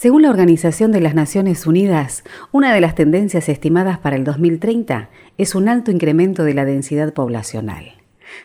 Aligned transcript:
Según 0.00 0.22
la 0.22 0.30
Organización 0.30 0.92
de 0.92 1.00
las 1.00 1.16
Naciones 1.16 1.66
Unidas, 1.66 2.22
una 2.52 2.72
de 2.72 2.80
las 2.80 2.94
tendencias 2.94 3.48
estimadas 3.48 3.98
para 3.98 4.14
el 4.14 4.22
2030 4.22 5.10
es 5.38 5.56
un 5.56 5.68
alto 5.68 5.90
incremento 5.90 6.44
de 6.44 6.54
la 6.54 6.64
densidad 6.64 7.12
poblacional. 7.12 7.94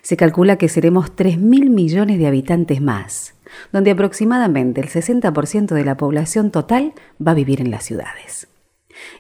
Se 0.02 0.18
calcula 0.18 0.58
que 0.58 0.68
seremos 0.68 1.16
3.000 1.16 1.70
millones 1.70 2.18
de 2.18 2.26
habitantes 2.26 2.82
más, 2.82 3.36
donde 3.72 3.92
aproximadamente 3.92 4.82
el 4.82 4.90
60% 4.90 5.76
de 5.76 5.86
la 5.86 5.96
población 5.96 6.50
total 6.50 6.94
va 7.22 7.34
a 7.34 7.36
vivir 7.36 7.62
en 7.62 7.70
las 7.70 7.84
ciudades. 7.84 8.48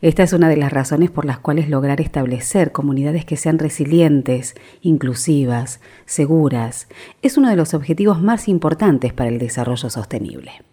Esta 0.01 0.23
es 0.23 0.33
una 0.33 0.49
de 0.49 0.57
las 0.57 0.73
razones 0.73 1.11
por 1.11 1.25
las 1.25 1.37
cuales 1.37 1.69
lograr 1.69 2.01
establecer 2.01 2.71
comunidades 2.71 3.25
que 3.25 3.37
sean 3.37 3.59
resilientes, 3.59 4.55
inclusivas, 4.81 5.81
seguras, 6.07 6.87
es 7.21 7.37
uno 7.37 7.51
de 7.51 7.57
los 7.57 7.75
objetivos 7.75 8.23
más 8.23 8.47
importantes 8.47 9.13
para 9.13 9.29
el 9.29 9.37
desarrollo 9.37 9.91
sostenible. 9.91 10.72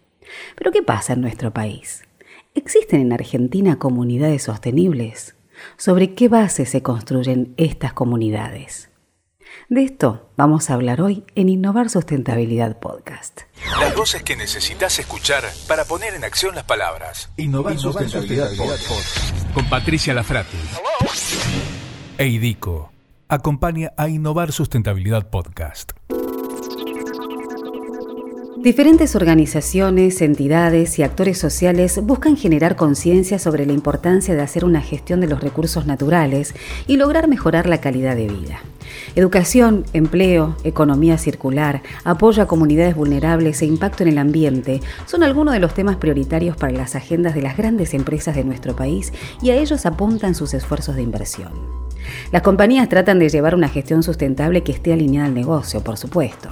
Pero 0.56 0.72
¿qué 0.72 0.82
pasa 0.82 1.12
en 1.14 1.20
nuestro 1.20 1.52
país? 1.52 2.04
¿Existen 2.54 3.00
en 3.00 3.12
Argentina 3.12 3.78
comunidades 3.78 4.44
sostenibles? 4.44 5.36
¿Sobre 5.76 6.14
qué 6.14 6.28
base 6.28 6.66
se 6.66 6.82
construyen 6.82 7.54
estas 7.56 7.92
comunidades? 7.92 8.90
De 9.68 9.84
esto 9.84 10.30
vamos 10.36 10.70
a 10.70 10.74
hablar 10.74 11.00
hoy 11.00 11.24
en 11.34 11.48
Innovar 11.48 11.90
Sustentabilidad 11.90 12.78
Podcast. 12.78 13.42
Las 13.80 13.94
voces 13.94 14.22
que 14.22 14.36
necesitas 14.36 14.98
escuchar 14.98 15.44
para 15.68 15.84
poner 15.84 16.14
en 16.14 16.24
acción 16.24 16.54
las 16.54 16.64
palabras. 16.64 17.30
Innovar, 17.36 17.78
Sustentabilidad, 17.78 18.50
Podcast. 18.56 19.52
Con 19.54 19.68
Patricia 19.68 20.14
Lafrati. 20.14 20.56
Eidico 22.18 22.92
acompaña 23.28 23.92
a 23.96 24.08
Innovar 24.08 24.52
Sustentabilidad 24.52 25.30
Podcast. 25.30 25.92
Diferentes 28.62 29.16
organizaciones, 29.16 30.20
entidades 30.20 30.98
y 30.98 31.02
actores 31.02 31.38
sociales 31.38 31.98
buscan 32.02 32.36
generar 32.36 32.76
conciencia 32.76 33.38
sobre 33.38 33.64
la 33.64 33.72
importancia 33.72 34.34
de 34.34 34.42
hacer 34.42 34.66
una 34.66 34.82
gestión 34.82 35.22
de 35.22 35.28
los 35.28 35.40
recursos 35.40 35.86
naturales 35.86 36.54
y 36.86 36.98
lograr 36.98 37.26
mejorar 37.26 37.66
la 37.66 37.80
calidad 37.80 38.16
de 38.16 38.28
vida. 38.28 38.60
Educación, 39.16 39.84
empleo, 39.94 40.56
economía 40.62 41.16
circular, 41.16 41.80
apoyo 42.04 42.42
a 42.42 42.46
comunidades 42.46 42.94
vulnerables 42.94 43.62
e 43.62 43.64
impacto 43.66 44.02
en 44.02 44.10
el 44.10 44.18
ambiente 44.18 44.82
son 45.06 45.22
algunos 45.22 45.54
de 45.54 45.60
los 45.60 45.72
temas 45.72 45.96
prioritarios 45.96 46.54
para 46.54 46.74
las 46.74 46.94
agendas 46.94 47.34
de 47.34 47.40
las 47.40 47.56
grandes 47.56 47.94
empresas 47.94 48.36
de 48.36 48.44
nuestro 48.44 48.76
país 48.76 49.10
y 49.40 49.50
a 49.50 49.56
ellos 49.56 49.86
apuntan 49.86 50.34
sus 50.34 50.52
esfuerzos 50.52 50.96
de 50.96 51.02
inversión. 51.02 51.52
Las 52.32 52.42
compañías 52.42 52.88
tratan 52.88 53.18
de 53.18 53.28
llevar 53.28 53.54
una 53.54 53.68
gestión 53.68 54.02
sustentable 54.02 54.62
que 54.62 54.72
esté 54.72 54.92
alineada 54.92 55.26
al 55.26 55.34
negocio, 55.34 55.82
por 55.82 55.96
supuesto. 55.96 56.48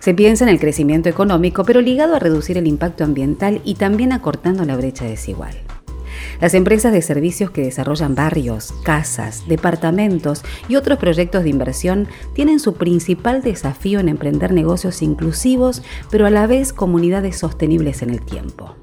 Se 0.00 0.14
piensa 0.14 0.44
en 0.44 0.50
el 0.50 0.60
crecimiento 0.60 1.08
económico, 1.08 1.64
pero 1.64 1.80
ligado 1.80 2.14
a 2.14 2.18
reducir 2.18 2.58
el 2.58 2.66
impacto 2.66 3.04
ambiental 3.04 3.60
y 3.64 3.74
también 3.74 4.12
acortando 4.12 4.64
la 4.64 4.76
brecha 4.76 5.04
desigual. 5.04 5.54
Las 6.40 6.54
empresas 6.54 6.92
de 6.92 7.02
servicios 7.02 7.50
que 7.50 7.62
desarrollan 7.62 8.14
barrios, 8.14 8.72
casas, 8.84 9.46
departamentos 9.48 10.42
y 10.68 10.76
otros 10.76 10.98
proyectos 10.98 11.44
de 11.44 11.50
inversión 11.50 12.08
tienen 12.34 12.60
su 12.60 12.74
principal 12.74 13.42
desafío 13.42 14.00
en 14.00 14.08
emprender 14.08 14.52
negocios 14.52 15.02
inclusivos, 15.02 15.82
pero 16.10 16.26
a 16.26 16.30
la 16.30 16.46
vez 16.46 16.72
comunidades 16.72 17.38
sostenibles 17.38 18.02
en 18.02 18.10
el 18.10 18.22
tiempo. 18.22 18.76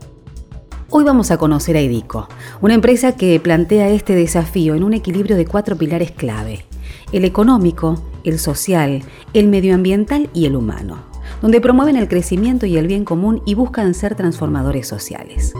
Hoy 0.92 1.04
vamos 1.04 1.30
a 1.30 1.38
conocer 1.38 1.78
a 1.78 1.82
Edico, 1.82 2.28
una 2.62 2.74
empresa 2.74 3.12
que 3.12 3.40
plantea 3.40 3.90
este 3.90 4.16
desafío 4.16 4.74
en 4.74 4.84
un 4.84 4.96
equilibrio 4.96 5.38
de 5.38 5.46
cuatro 5.46 5.78
pilares 5.78 6.10
clave, 6.10 6.66
el 7.12 7.26
económico, 7.26 8.02
el 8.24 8.40
social, 8.40 9.04
el 9.36 9.48
medioambiental 9.50 10.32
y 10.34 10.48
el 10.48 10.56
humano, 10.56 11.04
donde 11.44 11.62
promueven 11.62 11.96
el 11.96 12.08
crecimiento 12.08 12.66
y 12.66 12.78
el 12.78 12.88
bien 12.88 13.06
común 13.06 13.44
y 13.46 13.54
buscan 13.54 13.94
ser 13.94 14.16
transformadores 14.16 14.88
sociales. 14.88 15.54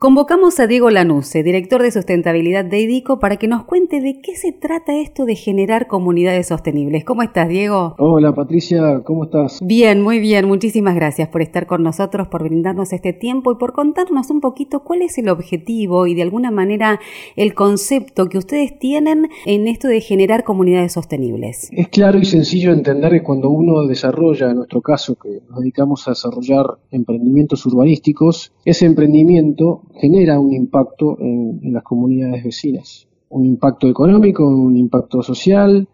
Convocamos 0.00 0.60
a 0.60 0.68
Diego 0.68 0.90
Lanusse, 0.90 1.42
director 1.42 1.82
de 1.82 1.90
sustentabilidad 1.90 2.64
de 2.64 2.80
IDICO, 2.82 3.18
para 3.18 3.36
que 3.36 3.48
nos 3.48 3.64
cuente 3.64 4.00
de 4.00 4.20
qué 4.20 4.36
se 4.36 4.52
trata 4.52 4.96
esto 4.96 5.24
de 5.24 5.34
generar 5.34 5.88
comunidades 5.88 6.46
sostenibles. 6.46 7.04
¿Cómo 7.04 7.24
estás, 7.24 7.48
Diego? 7.48 7.96
Hola, 7.98 8.32
Patricia, 8.32 9.00
¿cómo 9.02 9.24
estás? 9.24 9.58
Bien, 9.60 10.00
muy 10.00 10.20
bien. 10.20 10.46
Muchísimas 10.46 10.94
gracias 10.94 11.26
por 11.30 11.42
estar 11.42 11.66
con 11.66 11.82
nosotros, 11.82 12.28
por 12.28 12.44
brindarnos 12.44 12.92
este 12.92 13.12
tiempo 13.12 13.50
y 13.50 13.56
por 13.56 13.72
contarnos 13.72 14.30
un 14.30 14.40
poquito 14.40 14.84
cuál 14.84 15.02
es 15.02 15.18
el 15.18 15.28
objetivo 15.28 16.06
y 16.06 16.14
de 16.14 16.22
alguna 16.22 16.52
manera 16.52 17.00
el 17.34 17.54
concepto 17.54 18.28
que 18.28 18.38
ustedes 18.38 18.78
tienen 18.78 19.28
en 19.46 19.66
esto 19.66 19.88
de 19.88 20.00
generar 20.00 20.44
comunidades 20.44 20.92
sostenibles. 20.92 21.70
Es 21.72 21.88
claro 21.88 22.20
y 22.20 22.24
sencillo 22.24 22.72
entender 22.72 23.10
que 23.10 23.24
cuando 23.24 23.50
uno 23.50 23.84
desarrolla, 23.88 24.48
en 24.48 24.58
nuestro 24.58 24.80
caso, 24.80 25.16
que 25.16 25.40
nos 25.50 25.58
dedicamos 25.58 26.06
a 26.06 26.12
desarrollar 26.12 26.66
emprendimientos 26.92 27.66
urbanísticos, 27.66 28.52
ese 28.64 28.86
emprendimiento 28.86 29.82
genera 29.98 30.38
un 30.38 30.52
impacto 30.52 31.16
en, 31.20 31.60
las 31.72 31.82
comunidades 31.82 32.44
vecinas. 32.44 33.06
Un 33.30 33.44
impacto 33.44 33.88
económico, 33.88 34.46
un 34.46 34.76
impacto 34.76 35.22
social, 35.22 35.86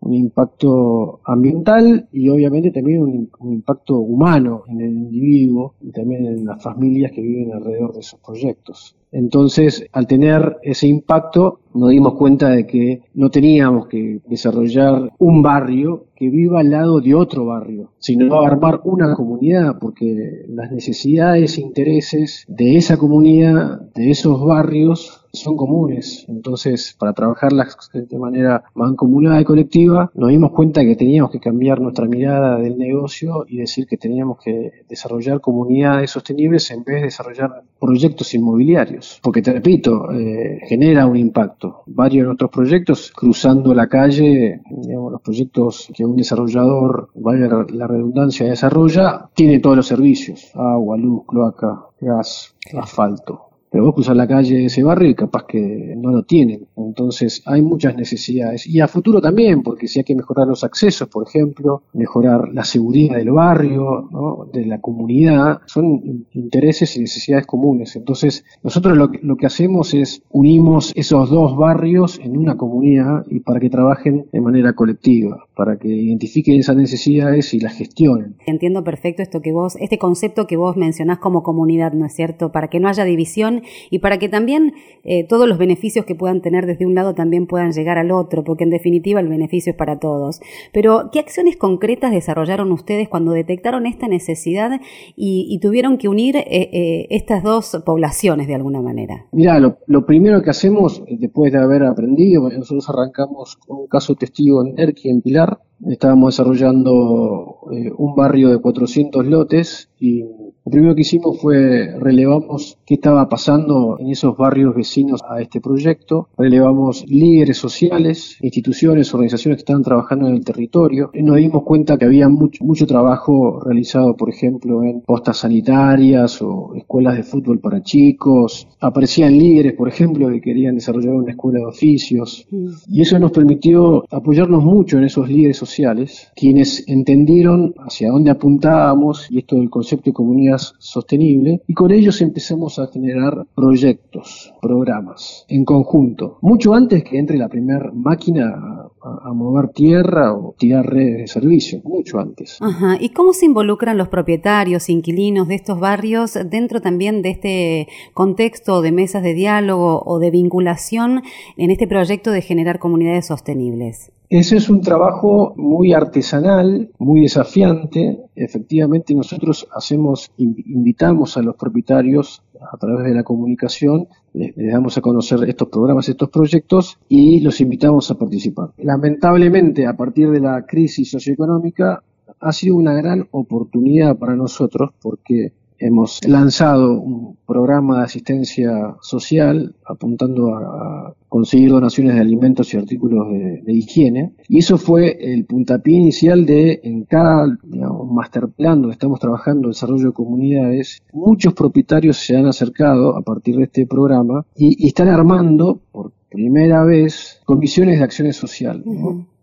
un 0.00 0.14
impacto 0.14 1.20
ambiental 1.24 2.08
y 2.12 2.28
obviamente 2.28 2.70
también 2.70 3.02
un, 3.02 3.28
impacto 3.52 3.98
humano 3.98 4.62
en 4.68 4.80
el 4.80 4.92
individuo 4.92 5.74
y 5.80 5.90
también 5.90 6.26
en 6.26 6.44
las 6.44 6.62
familias 6.62 7.12
que 7.12 7.22
viven 7.22 7.52
alrededor 7.52 7.92
de 7.94 8.00
esos 8.00 8.20
proyectos. 8.20 8.96
Entonces, 9.12 9.86
al 9.92 10.06
tener 10.06 10.58
ese 10.62 10.88
impacto, 10.88 11.60
nos 11.74 11.90
dimos 11.90 12.14
cuenta 12.14 12.50
de 12.50 12.66
que 12.66 13.02
no 13.14 13.30
teníamos 13.30 13.86
que 13.86 14.20
desarrollar 14.26 15.10
un 15.18 15.42
barrio 15.42 16.06
que 16.14 16.28
viva 16.28 16.60
al 16.60 16.70
lado 16.70 17.00
de 17.00 17.14
otro 17.14 17.46
barrio, 17.46 17.92
sino 17.98 18.42
armar 18.42 18.80
una 18.84 19.14
comunidad, 19.14 19.78
porque 19.78 20.44
las 20.48 20.70
necesidades 20.72 21.56
e 21.56 21.60
intereses 21.62 22.44
de 22.48 22.76
esa 22.76 22.96
comunidad, 22.96 23.80
de 23.94 24.10
esos 24.10 24.44
barrios, 24.44 25.25
son 25.36 25.56
comunes. 25.56 26.24
Entonces, 26.28 26.96
para 26.98 27.12
trabajarlas 27.12 27.76
de 27.92 28.18
manera 28.18 28.64
mancomunada 28.74 29.40
y 29.40 29.44
colectiva, 29.44 30.10
nos 30.14 30.30
dimos 30.30 30.52
cuenta 30.52 30.82
que 30.82 30.96
teníamos 30.96 31.30
que 31.30 31.40
cambiar 31.40 31.80
nuestra 31.80 32.06
mirada 32.06 32.58
del 32.58 32.78
negocio 32.78 33.44
y 33.48 33.58
decir 33.58 33.86
que 33.86 33.96
teníamos 33.96 34.38
que 34.42 34.72
desarrollar 34.88 35.40
comunidades 35.40 36.10
sostenibles 36.10 36.70
en 36.70 36.84
vez 36.84 36.96
de 36.96 37.02
desarrollar 37.02 37.62
proyectos 37.80 38.34
inmobiliarios. 38.34 39.20
Porque, 39.22 39.42
te 39.42 39.52
repito, 39.52 40.10
eh, 40.12 40.60
genera 40.68 41.06
un 41.06 41.16
impacto. 41.16 41.82
Varios 41.86 42.24
de 42.24 42.26
nuestros 42.26 42.50
proyectos, 42.50 43.12
cruzando 43.14 43.74
la 43.74 43.88
calle, 43.88 44.60
digamos, 44.70 45.12
los 45.12 45.20
proyectos 45.20 45.88
que 45.94 46.04
un 46.04 46.16
desarrollador, 46.16 47.10
vaya 47.14 47.48
la 47.68 47.86
redundancia, 47.86 48.46
desarrolla, 48.46 49.30
tiene 49.34 49.60
todos 49.60 49.76
los 49.76 49.86
servicios, 49.86 50.50
agua, 50.54 50.96
luz, 50.96 51.24
cloaca, 51.26 51.86
gas, 52.00 52.54
asfalto 52.74 53.45
vos 53.80 53.94
cruzas 53.94 54.16
la 54.16 54.26
calle 54.26 54.56
de 54.56 54.64
ese 54.66 54.82
barrio 54.82 55.10
y 55.10 55.14
capaz 55.14 55.44
que 55.46 55.94
no 55.96 56.10
lo 56.10 56.22
tienen. 56.24 56.66
Entonces 56.76 57.42
hay 57.46 57.62
muchas 57.62 57.96
necesidades. 57.96 58.66
Y 58.66 58.80
a 58.80 58.88
futuro 58.88 59.20
también, 59.20 59.62
porque 59.62 59.88
si 59.88 60.00
hay 60.00 60.04
que 60.04 60.14
mejorar 60.14 60.46
los 60.46 60.64
accesos, 60.64 61.08
por 61.08 61.26
ejemplo, 61.26 61.82
mejorar 61.92 62.48
la 62.52 62.64
seguridad 62.64 63.16
del 63.16 63.30
barrio, 63.30 64.08
de 64.52 64.66
la 64.66 64.80
comunidad, 64.80 65.60
son 65.66 66.26
intereses 66.32 66.96
y 66.96 67.00
necesidades 67.00 67.46
comunes. 67.46 67.96
Entonces 67.96 68.44
nosotros 68.62 68.96
lo, 68.96 69.10
lo 69.22 69.36
que 69.36 69.46
hacemos 69.46 69.94
es 69.94 70.22
unimos 70.30 70.92
esos 70.94 71.30
dos 71.30 71.56
barrios 71.56 72.18
en 72.22 72.36
una 72.36 72.56
comunidad 72.56 73.24
y 73.28 73.40
para 73.40 73.60
que 73.60 73.70
trabajen 73.70 74.26
de 74.32 74.40
manera 74.40 74.74
colectiva, 74.74 75.46
para 75.54 75.78
que 75.78 75.88
identifiquen 75.88 76.58
esas 76.58 76.76
necesidades 76.76 77.54
y 77.54 77.60
las 77.60 77.74
gestionen. 77.74 78.36
Entiendo 78.46 78.84
perfecto 78.84 79.22
esto 79.22 79.40
que 79.40 79.52
vos, 79.52 79.76
este 79.80 79.98
concepto 79.98 80.46
que 80.46 80.56
vos 80.56 80.76
mencionás 80.76 81.18
como 81.18 81.42
comunidad, 81.42 81.92
¿no 81.92 82.06
es 82.06 82.14
cierto? 82.14 82.52
Para 82.52 82.68
que 82.68 82.80
no 82.80 82.88
haya 82.88 83.04
división 83.04 83.62
y 83.90 83.98
para 84.00 84.18
que 84.18 84.28
también 84.28 84.74
eh, 85.04 85.24
todos 85.24 85.48
los 85.48 85.58
beneficios 85.58 86.04
que 86.04 86.14
puedan 86.14 86.42
tener 86.42 86.66
desde 86.66 86.84
un 86.84 86.94
lado 86.94 87.14
también 87.14 87.46
puedan 87.46 87.72
llegar 87.72 87.96
al 87.96 88.10
otro, 88.10 88.42
porque 88.42 88.64
en 88.64 88.70
definitiva 88.70 89.20
el 89.20 89.28
beneficio 89.28 89.70
es 89.70 89.76
para 89.76 89.98
todos. 89.98 90.40
Pero, 90.72 91.10
¿qué 91.12 91.20
acciones 91.20 91.56
concretas 91.56 92.10
desarrollaron 92.10 92.72
ustedes 92.72 93.08
cuando 93.08 93.32
detectaron 93.32 93.86
esta 93.86 94.08
necesidad 94.08 94.80
y, 95.16 95.58
tuvieron 95.62 95.96
que 95.96 96.08
unir 96.08 96.36
eh, 96.36 96.44
eh, 96.50 97.06
estas 97.10 97.42
dos 97.42 97.82
poblaciones 97.84 98.46
de 98.46 98.54
alguna 98.54 98.80
manera? 98.80 99.26
Mira, 99.32 99.58
lo, 99.58 100.06
primero 100.06 100.42
que 100.42 100.50
hacemos, 100.50 101.02
después 101.08 101.52
de 101.52 101.58
haber 101.58 101.84
aprendido, 101.84 102.48
nosotros 102.50 102.88
arrancamos 102.90 103.56
con 103.56 103.78
un 103.78 103.86
caso 103.86 104.14
testigo 104.14 104.64
en 104.64 104.78
Erqui, 104.78 105.08
en 105.08 105.22
Pilar, 105.22 105.58
estábamos 105.88 106.34
desarrollando 106.34 107.60
un 107.96 108.14
barrio 108.14 108.50
de 108.50 108.58
400 108.58 109.26
lotes 109.26 109.90
y 109.98 110.24
lo 110.66 110.72
primero 110.72 110.96
que 110.96 111.02
hicimos 111.02 111.40
fue 111.40 111.94
relevamos 111.96 112.76
qué 112.84 112.94
estaba 112.94 113.28
pasando 113.28 113.98
en 114.00 114.10
esos 114.10 114.36
barrios 114.36 114.74
vecinos 114.74 115.20
a 115.28 115.40
este 115.40 115.60
proyecto, 115.60 116.28
relevamos 116.36 117.04
líderes 117.06 117.56
sociales, 117.56 118.36
instituciones, 118.42 119.14
organizaciones 119.14 119.58
que 119.58 119.60
estaban 119.60 119.84
trabajando 119.84 120.26
en 120.26 120.34
el 120.34 120.44
territorio, 120.44 121.12
y 121.14 121.22
nos 121.22 121.36
dimos 121.36 121.62
cuenta 121.62 121.96
que 121.96 122.04
había 122.04 122.28
mucho, 122.28 122.64
mucho 122.64 122.84
trabajo 122.84 123.60
realizado, 123.60 124.16
por 124.16 124.28
ejemplo, 124.28 124.82
en 124.82 125.02
postas 125.02 125.36
sanitarias 125.38 126.42
o 126.42 126.72
escuelas 126.74 127.16
de 127.16 127.22
fútbol 127.22 127.60
para 127.60 127.80
chicos, 127.84 128.66
aparecían 128.80 129.38
líderes, 129.38 129.74
por 129.74 129.86
ejemplo, 129.88 130.28
que 130.30 130.40
querían 130.40 130.74
desarrollar 130.74 131.14
una 131.14 131.30
escuela 131.30 131.60
de 131.60 131.66
oficios, 131.66 132.44
mm. 132.50 132.70
y 132.88 133.02
eso 133.02 133.16
nos 133.20 133.30
permitió 133.30 134.04
apoyarnos 134.10 134.64
mucho 134.64 134.98
en 134.98 135.04
esos 135.04 135.28
líderes 135.28 135.58
sociales, 135.58 136.32
quienes 136.34 136.82
entendieron 136.88 137.72
hacia 137.78 138.10
dónde 138.10 138.32
apuntábamos 138.32 139.30
y 139.30 139.38
esto 139.38 139.54
del 139.54 139.70
concepto 139.70 140.10
de 140.10 140.14
comunidad 140.14 140.55
sostenible 140.58 141.62
y 141.66 141.74
con 141.74 141.90
ellos 141.92 142.20
empezamos 142.20 142.78
a 142.78 142.88
generar 142.88 143.46
proyectos, 143.54 144.52
programas 144.60 145.44
en 145.48 145.64
conjunto, 145.64 146.38
mucho 146.40 146.74
antes 146.74 147.04
que 147.04 147.18
entre 147.18 147.36
la 147.38 147.48
primera 147.48 147.90
máquina 147.92 148.90
a, 149.02 149.32
mover 149.32 149.68
tierra 149.68 150.34
o 150.34 150.54
tirar 150.58 150.86
redes 150.86 151.18
de 151.18 151.26
servicio, 151.26 151.80
mucho 151.84 152.18
antes. 152.18 152.58
Ajá. 152.60 152.96
¿Y 152.98 153.10
cómo 153.10 153.32
se 153.32 153.46
involucran 153.46 153.98
los 153.98 154.08
propietarios, 154.08 154.88
inquilinos 154.88 155.48
de 155.48 155.54
estos 155.54 155.78
barrios 155.78 156.38
dentro 156.48 156.80
también 156.80 157.22
de 157.22 157.30
este 157.30 157.88
contexto 158.14 158.82
de 158.82 158.92
mesas 158.92 159.22
de 159.22 159.34
diálogo 159.34 160.02
o 160.04 160.18
de 160.18 160.30
vinculación 160.30 161.22
en 161.56 161.70
este 161.70 161.86
proyecto 161.86 162.30
de 162.30 162.42
generar 162.42 162.78
comunidades 162.78 163.26
sostenibles? 163.26 164.12
Ese 164.28 164.56
es 164.56 164.68
un 164.68 164.80
trabajo 164.80 165.54
muy 165.56 165.92
artesanal, 165.92 166.90
muy 166.98 167.22
desafiante. 167.22 168.18
Efectivamente, 168.36 169.14
nosotros 169.14 169.66
hacemos, 169.74 170.30
invitamos 170.36 171.36
a 171.38 171.42
los 171.42 171.56
propietarios 171.56 172.42
a 172.60 172.76
través 172.76 173.06
de 173.06 173.14
la 173.14 173.24
comunicación, 173.24 174.08
les, 174.34 174.54
damos 174.56 174.96
a 174.98 175.00
conocer 175.00 175.48
estos 175.48 175.68
programas, 175.68 176.08
estos 176.08 176.28
proyectos 176.28 176.98
y 177.08 177.40
los 177.40 177.60
invitamos 177.60 178.10
a 178.10 178.18
participar. 178.18 178.70
Lamentablemente, 178.76 179.86
a 179.86 179.96
partir 179.96 180.30
de 180.30 180.40
la 180.40 180.66
crisis 180.66 181.10
socioeconómica, 181.10 182.02
ha 182.38 182.52
sido 182.52 182.76
una 182.76 182.92
gran 182.92 183.26
oportunidad 183.30 184.16
para 184.18 184.36
nosotros 184.36 184.90
porque 185.00 185.52
Hemos 185.78 186.26
lanzado 186.26 186.98
un 186.98 187.36
programa 187.46 187.98
de 187.98 188.04
asistencia 188.04 188.96
social 189.00 189.74
apuntando 189.84 190.54
a, 190.54 191.14
conseguir 191.28 191.70
donaciones 191.70 192.14
de 192.14 192.20
alimentos 192.20 192.72
y 192.72 192.78
artículos 192.78 193.28
de, 193.30 193.72
higiene. 193.72 194.32
Y 194.48 194.58
eso 194.58 194.78
fue 194.78 195.18
el 195.20 195.44
puntapié 195.44 195.98
inicial 195.98 196.46
de, 196.46 196.80
en 196.82 197.04
cada 197.04 197.46
digamos, 197.62 198.10
master 198.10 198.48
plan 198.48 198.80
donde 198.80 198.94
estamos 198.94 199.20
trabajando 199.20 199.68
desarrollo 199.68 200.06
de 200.06 200.12
comunidades, 200.12 201.02
muchos 201.12 201.52
propietarios 201.52 202.16
se 202.16 202.36
han 202.36 202.46
acercado 202.46 203.16
a 203.16 203.22
partir 203.22 203.56
de 203.56 203.64
este 203.64 203.86
programa 203.86 204.46
y, 204.56 204.86
están 204.86 205.08
armando 205.08 205.80
por 205.92 206.12
primera 206.30 206.84
vez 206.84 207.40
comisiones 207.44 207.98
de 207.98 208.04
acciones 208.04 208.36
social. 208.36 208.82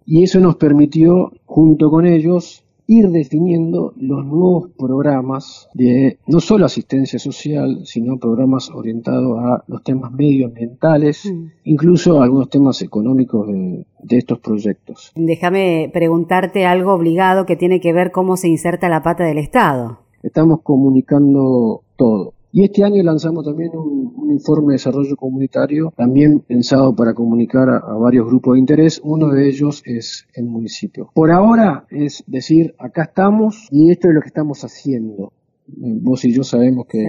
Y 0.06 0.24
eso 0.24 0.40
nos 0.40 0.56
permitió, 0.56 1.32
junto 1.46 1.90
con 1.90 2.06
ellos, 2.06 2.64
ir 2.94 3.10
definiendo 3.10 3.94
los 3.98 4.26
nuevos 4.26 4.70
programas 4.78 5.68
de 5.74 6.20
no 6.28 6.40
solo 6.40 6.66
asistencia 6.66 7.20
social, 7.20 7.82
sino 7.86 8.18
programas 8.18 8.70
orientados 8.70 9.40
a 9.40 9.64
los 9.68 9.84
temas 9.84 10.12
medioambientales, 10.12 11.26
mm. 11.26 11.46
incluso 11.64 12.22
algunos 12.22 12.50
temas 12.50 12.82
económicos 12.82 13.48
de, 13.48 13.86
de 14.02 14.18
estos 14.18 14.40
proyectos. 14.40 15.12
Déjame 15.16 15.90
preguntarte 15.94 16.66
algo 16.66 16.94
obligado 16.94 17.46
que 17.46 17.56
tiene 17.56 17.80
que 17.80 17.94
ver 17.94 18.12
cómo 18.12 18.38
se 18.38 18.48
inserta 18.48 18.90
la 18.90 19.02
pata 19.02 19.24
del 19.24 19.40
Estado. 19.40 20.00
Estamos 20.22 20.62
comunicando 20.62 21.82
todo. 21.98 22.33
Y 22.56 22.66
este 22.66 22.84
año 22.84 23.02
lanzamos 23.02 23.44
también 23.44 23.72
un, 23.76 24.32
informe 24.32 24.68
de 24.68 24.74
desarrollo 24.74 25.16
comunitario, 25.16 25.92
también 25.98 26.42
pensado 26.42 26.96
para 26.96 27.16
comunicar 27.16 27.68
a, 27.68 27.80
varios 27.96 28.28
grupos 28.28 28.54
de 28.54 28.60
interés. 28.60 29.02
Uno 29.04 29.30
de 29.30 29.50
ellos 29.50 29.82
es 29.86 30.28
el 30.36 30.46
municipio. 30.46 31.10
Por 31.16 31.32
ahora 31.32 31.88
es 31.90 32.24
decir, 32.28 32.76
acá 32.78 33.04
estamos 33.06 33.68
y 33.72 33.90
esto 33.90 34.08
es 34.08 34.14
lo 34.14 34.22
que 34.22 34.28
estamos 34.28 34.64
haciendo. 34.64 35.34
Eh, 35.68 35.98
vos 36.00 36.26
y 36.26 36.32
yo 36.32 36.44
sabemos 36.44 36.86
que 36.86 37.04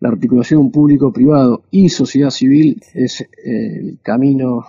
la 0.00 0.08
articulación 0.08 0.70
público-privado 0.70 1.64
y 1.70 1.90
sociedad 1.90 2.30
civil 2.30 2.80
es 2.94 3.20
eh, 3.20 3.26
el 3.44 3.98
camino 4.02 4.64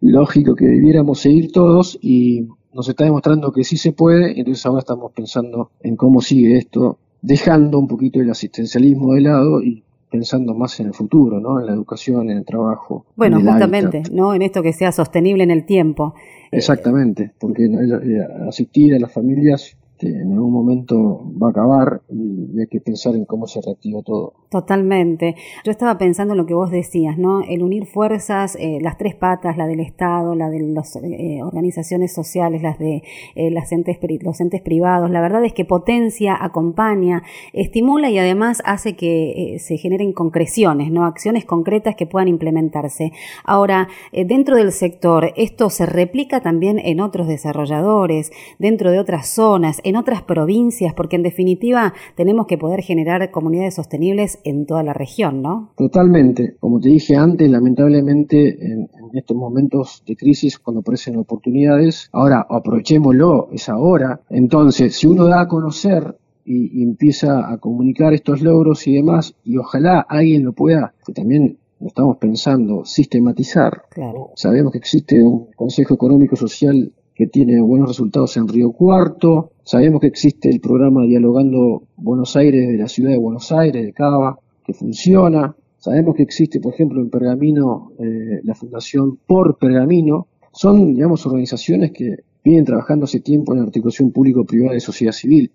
lógico 0.00 0.54
que 0.54 0.66
debiéramos 0.66 1.20
seguir 1.20 1.52
todos 1.52 1.98
y 2.02 2.48
nos 2.74 2.86
está 2.86 3.04
demostrando 3.04 3.50
que 3.50 3.64
sí 3.64 3.78
se 3.78 3.92
puede, 3.92 4.38
entonces 4.38 4.64
ahora 4.66 4.80
estamos 4.80 5.12
pensando 5.12 5.70
en 5.80 5.96
cómo 5.96 6.20
sigue 6.20 6.58
esto 6.58 6.98
dejando 7.22 7.78
un 7.78 7.88
poquito 7.88 8.20
el 8.20 8.30
asistencialismo 8.30 9.14
de 9.14 9.20
lado 9.22 9.62
y 9.62 9.82
pensando 10.10 10.54
más 10.54 10.78
en 10.80 10.88
el 10.88 10.94
futuro, 10.94 11.40
¿no? 11.40 11.58
En 11.58 11.66
la 11.66 11.72
educación, 11.72 12.28
en 12.28 12.38
el 12.38 12.44
trabajo. 12.44 13.06
Bueno, 13.16 13.40
justamente, 13.40 14.02
¿no? 14.12 14.34
En 14.34 14.42
esto 14.42 14.62
que 14.62 14.74
sea 14.74 14.92
sostenible 14.92 15.42
en 15.42 15.50
el 15.50 15.64
tiempo. 15.64 16.14
Exactamente, 16.50 17.32
porque 17.40 17.64
eh, 17.64 18.46
asistir 18.46 18.94
a 18.94 18.98
las 18.98 19.10
familias 19.10 19.74
en 20.02 20.32
algún 20.32 20.52
momento 20.52 21.22
va 21.40 21.48
a 21.48 21.50
acabar 21.50 22.02
y 22.08 22.60
hay 22.60 22.66
que 22.66 22.80
pensar 22.80 23.14
en 23.14 23.24
cómo 23.24 23.46
se 23.46 23.60
reactiva 23.60 24.02
todo. 24.02 24.34
Totalmente. 24.52 25.34
Yo 25.64 25.70
estaba 25.70 25.96
pensando 25.96 26.34
en 26.34 26.38
lo 26.38 26.44
que 26.44 26.52
vos 26.52 26.70
decías, 26.70 27.16
¿no? 27.16 27.40
El 27.42 27.62
unir 27.62 27.86
fuerzas, 27.86 28.54
eh, 28.60 28.80
las 28.82 28.98
tres 28.98 29.14
patas, 29.14 29.56
la 29.56 29.66
del 29.66 29.80
Estado, 29.80 30.34
la 30.34 30.50
de 30.50 30.60
las 30.60 30.94
eh, 30.96 31.42
organizaciones 31.42 32.12
sociales, 32.12 32.62
las 32.62 32.78
de 32.78 33.02
eh, 33.34 33.50
las 33.50 33.72
entes, 33.72 33.98
los 34.20 34.40
entes 34.42 34.60
privados, 34.60 35.10
la 35.10 35.22
verdad 35.22 35.42
es 35.44 35.54
que 35.54 35.64
potencia, 35.64 36.36
acompaña, 36.38 37.22
estimula 37.54 38.10
y 38.10 38.18
además 38.18 38.62
hace 38.66 38.94
que 38.94 39.56
se 39.58 39.78
generen 39.78 40.12
concreciones, 40.12 40.90
¿no? 40.90 41.06
Acciones 41.06 41.46
concretas 41.46 41.96
que 41.96 42.06
puedan 42.06 42.28
implementarse. 42.28 43.12
Ahora, 43.44 43.88
dentro 44.12 44.56
del 44.56 44.72
sector, 44.72 45.32
esto 45.36 45.70
se 45.70 45.86
replica 45.86 46.40
también 46.40 46.78
en 46.78 47.00
otros 47.00 47.26
desarrolladores, 47.26 48.32
dentro 48.58 48.90
de 48.90 48.98
otras 48.98 49.28
zonas, 49.28 49.80
en 49.84 49.91
otras 49.96 50.22
provincias, 50.22 50.94
porque 50.94 51.16
en 51.16 51.22
definitiva 51.22 51.94
tenemos 52.16 52.46
que 52.46 52.58
poder 52.58 52.82
generar 52.82 53.30
comunidades 53.30 53.74
sostenibles 53.74 54.38
en 54.44 54.66
toda 54.66 54.82
la 54.82 54.92
región, 54.92 55.42
¿no? 55.42 55.72
Totalmente. 55.76 56.56
Como 56.60 56.80
te 56.80 56.88
dije 56.88 57.16
antes, 57.16 57.50
lamentablemente 57.50 58.48
en, 58.64 58.88
estos 59.14 59.36
momentos 59.36 60.02
de 60.06 60.16
crisis, 60.16 60.58
cuando 60.58 60.80
aparecen 60.80 61.18
oportunidades, 61.18 62.08
ahora 62.12 62.46
aprovechémoslo, 62.48 63.50
es 63.52 63.68
ahora. 63.68 64.20
Entonces, 64.30 64.96
si 64.96 65.06
uno 65.06 65.26
da 65.26 65.42
a 65.42 65.48
conocer 65.48 66.16
y, 66.44 66.82
empieza 66.82 67.52
a 67.52 67.58
comunicar 67.58 68.14
estos 68.14 68.40
logros 68.40 68.86
y 68.86 68.94
demás, 68.94 69.34
y 69.44 69.58
ojalá 69.58 70.00
alguien 70.00 70.44
lo 70.44 70.54
pueda, 70.54 70.94
que 71.04 71.12
también 71.12 71.58
estamos 71.80 72.16
pensando, 72.16 72.84
sistematizar. 72.84 73.82
Claro. 73.90 74.30
Sabemos 74.34 74.72
que 74.72 74.78
existe 74.78 75.22
un 75.22 75.48
Consejo 75.54 75.94
Económico 75.94 76.36
Social 76.36 76.92
que 77.22 77.28
tiene 77.28 77.60
buenos 77.60 77.90
resultados 77.90 78.36
en 78.36 78.48
Río 78.48 78.72
Cuarto. 78.72 79.52
Sabemos 79.62 80.00
que 80.00 80.08
existe 80.08 80.50
el 80.50 80.58
programa 80.58 81.04
Dialogando 81.04 81.84
Buenos 81.94 82.34
Aires 82.34 82.66
de 82.66 82.76
la 82.76 82.88
ciudad 82.88 83.10
de 83.10 83.16
Buenos 83.16 83.52
Aires, 83.52 83.84
de 83.86 83.92
Cava, 83.92 84.40
que 84.64 84.74
funciona. 84.74 85.54
Sabemos 85.78 86.16
que 86.16 86.24
existe, 86.24 86.58
por 86.58 86.74
ejemplo, 86.74 87.00
en 87.00 87.10
Pergamino 87.10 87.92
eh, 88.00 88.40
la 88.42 88.56
Fundación 88.56 89.20
Por 89.24 89.56
Pergamino. 89.56 90.26
Son, 90.52 90.94
digamos, 90.94 91.24
organizaciones 91.24 91.92
que 91.92 92.24
vienen 92.42 92.64
trabajando 92.64 93.04
hace 93.04 93.20
tiempo 93.20 93.52
en 93.52 93.60
la 93.60 93.66
articulación 93.66 94.10
público-privada 94.10 94.74
de 94.74 94.80
sociedad 94.80 95.12
civil. 95.12 95.52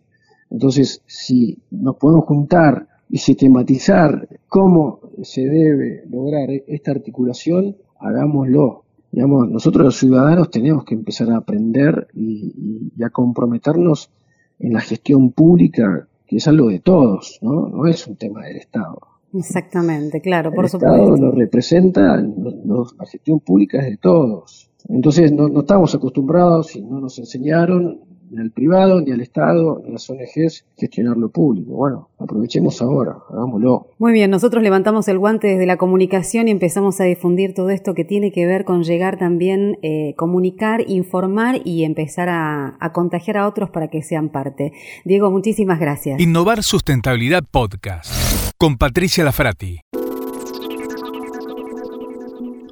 Entonces, 0.50 1.02
si 1.06 1.58
nos 1.70 1.98
podemos 1.98 2.24
juntar 2.28 2.88
y 3.10 3.18
sistematizar 3.18 4.26
cómo 4.48 5.02
se 5.22 5.42
debe 5.42 6.06
lograr 6.10 6.50
esta 6.66 6.92
articulación, 6.92 7.76
hagámoslo. 8.00 8.86
Digamos, 9.12 9.50
nosotros 9.50 9.86
los 9.86 9.98
ciudadanos 9.98 10.52
tenemos 10.52 10.84
que 10.84 10.94
empezar 10.94 11.32
a 11.32 11.38
aprender 11.38 12.08
y, 12.14 12.92
a 13.04 13.10
comprometernos 13.10 14.12
en 14.60 14.74
la 14.74 14.82
gestión 14.82 15.32
pública, 15.32 16.08
que 16.26 16.38
es 16.38 16.48
algo 16.48 16.70
de 16.70 16.80
todos, 16.80 17.40
¿no? 17.42 17.70
No 17.70 17.88
es 17.88 18.06
un 18.08 18.16
tema 18.16 18.44
del 18.46 18.58
Estado. 18.58 19.00
Exactamente, 19.34 20.22
claro, 20.22 20.52
por 20.52 20.66
el 20.66 20.72
supuesto. 20.72 20.96
El 20.96 21.02
Estado 21.02 21.18
nos 21.18 21.36
representa, 21.36 22.18
la 22.18 23.06
gestión 23.06 23.40
pública 23.40 23.80
es 23.80 23.92
de 23.92 23.98
todos. 23.98 24.72
Entonces 24.90 25.32
no, 25.32 25.50
no 25.50 25.62
estamos 25.62 25.94
acostumbrados 25.96 26.76
y 26.76 26.82
no 26.82 27.00
nos 27.00 27.18
enseñaron 27.20 28.00
ni 28.30 28.42
al 28.42 28.52
privado, 28.52 29.02
ni 29.02 29.12
al 29.12 29.22
Estado, 29.22 29.82
ni 29.84 29.90
a 29.90 29.94
las 29.94 30.10
ONGs 30.10 30.66
gestionar 30.78 31.18
lo 31.18 31.30
público. 31.30 31.74
Bueno, 31.74 32.10
aprovechemos 32.20 32.82
ahora, 32.82 33.18
hagámoslo. 33.30 33.88
Muy 33.98 34.14
bien, 34.14 34.32
nosotros 34.32 34.64
levantamos 34.64 35.08
el 35.08 35.18
guante 35.18 35.48
desde 35.48 35.66
la 35.66 35.78
comunicación 35.78 36.48
y 36.48 36.52
empezamos 36.52 37.00
a 37.02 37.06
difundir 37.06 37.54
todo 37.54 37.70
esto 37.70 37.94
que 37.94 38.06
tiene 38.06 38.32
que 38.32 38.46
ver 38.46 38.66
con 38.66 38.84
llegar 38.84 39.18
también, 39.18 39.78
eh, 39.82 40.14
comunicar, 40.18 40.84
informar 40.88 41.62
y 41.64 41.84
empezar 41.84 42.30
a, 42.30 42.78
a 42.80 42.94
contagiar 42.94 43.38
a 43.38 43.48
otros 43.48 43.70
para 43.70 43.90
que 43.90 44.02
sean 44.02 44.30
parte. 44.30 44.74
Diego, 45.06 45.32
muchísimas 45.32 45.80
gracias. 45.80 46.20
Innovar 46.20 46.64
Sustentabilidad 46.64 47.44
Podcast 47.50 48.12
con 48.58 48.78
Patricia 48.78 49.24
Lafrati. 49.24 49.82